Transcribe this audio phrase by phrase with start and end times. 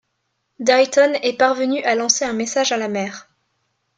[0.57, 3.29] Dayton est parvenu à lancer un message à la mer.